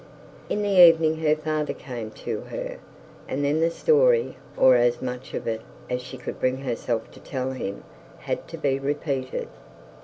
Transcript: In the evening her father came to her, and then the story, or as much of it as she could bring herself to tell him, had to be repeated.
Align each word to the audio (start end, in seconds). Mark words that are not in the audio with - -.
In 0.49 0.63
the 0.63 0.81
evening 0.83 1.17
her 1.17 1.35
father 1.35 1.75
came 1.75 2.09
to 2.25 2.41
her, 2.45 2.79
and 3.27 3.45
then 3.45 3.59
the 3.59 3.69
story, 3.69 4.35
or 4.57 4.75
as 4.75 4.99
much 4.99 5.35
of 5.35 5.45
it 5.47 5.61
as 5.91 6.01
she 6.01 6.17
could 6.17 6.39
bring 6.39 6.57
herself 6.57 7.11
to 7.11 7.19
tell 7.19 7.51
him, 7.51 7.83
had 8.17 8.47
to 8.47 8.57
be 8.57 8.79
repeated. 8.79 9.47